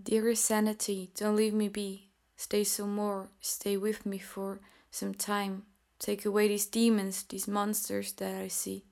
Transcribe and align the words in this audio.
Dearest 0.00 0.44
sanity, 0.44 1.10
don't 1.16 1.34
leave 1.34 1.54
me 1.54 1.68
be. 1.68 2.10
Stay 2.36 2.62
some 2.62 2.94
more, 2.94 3.30
stay 3.40 3.76
with 3.76 4.06
me 4.06 4.18
for 4.18 4.60
some 4.90 5.12
time. 5.12 5.64
Take 5.98 6.24
away 6.24 6.46
these 6.46 6.66
demons, 6.66 7.24
these 7.24 7.48
monsters 7.48 8.12
that 8.12 8.36
I 8.36 8.48
see. 8.48 8.84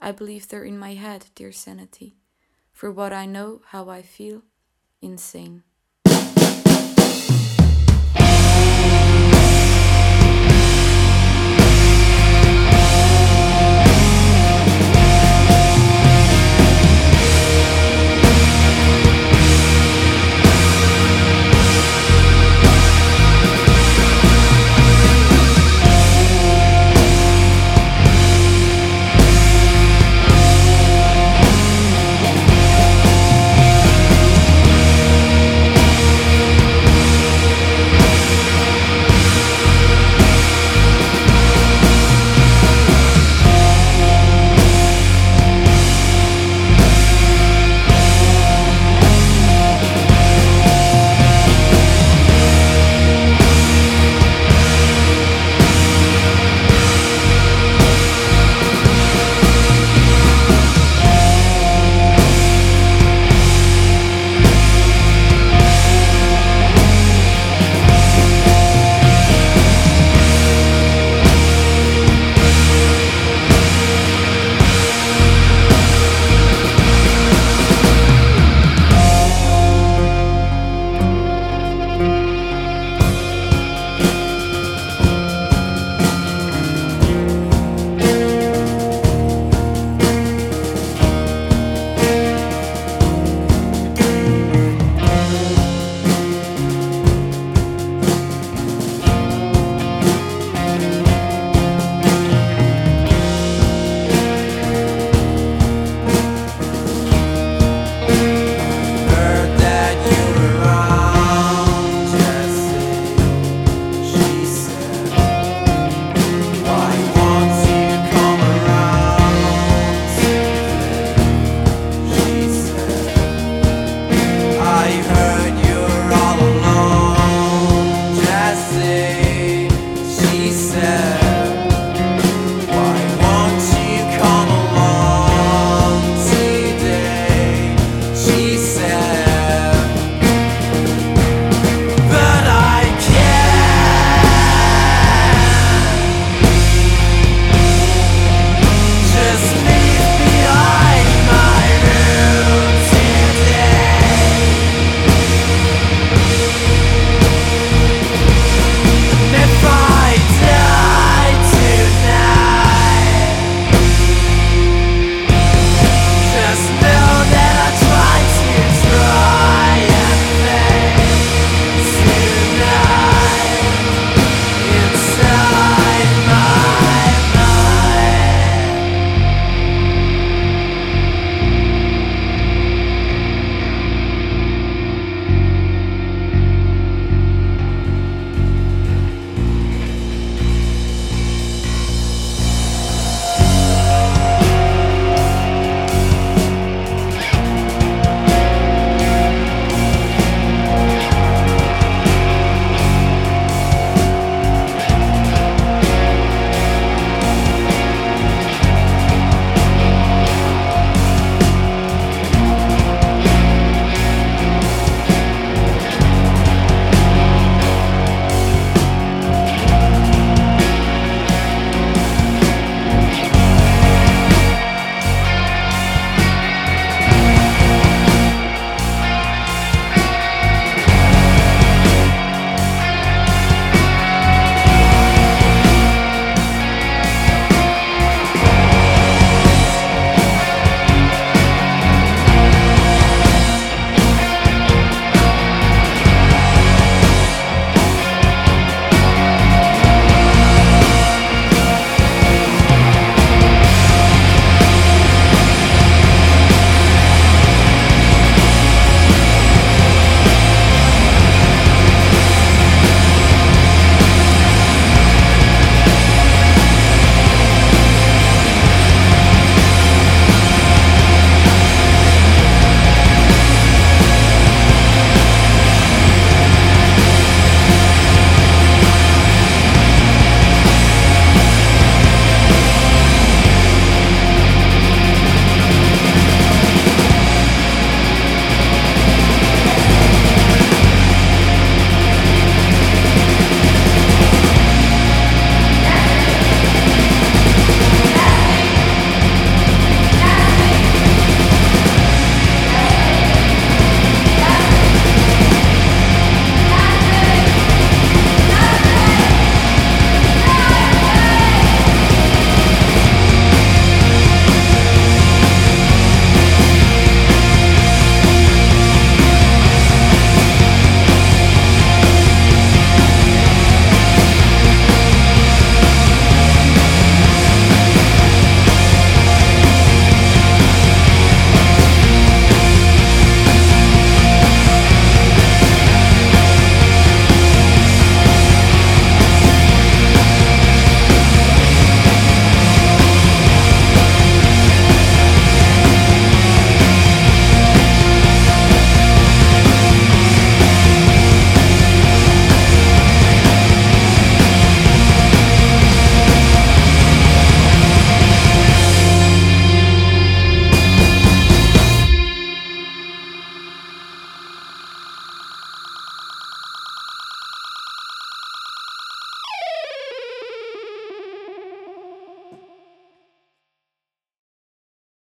I 0.00 0.10
believe 0.12 0.48
they're 0.48 0.64
in 0.64 0.78
my 0.78 0.94
head, 0.94 1.26
dear 1.34 1.52
sanity. 1.52 2.16
For 2.72 2.90
what 2.90 3.12
I 3.12 3.26
know, 3.26 3.60
how 3.66 3.90
I 3.90 4.02
feel, 4.02 4.42
insane. 5.00 5.62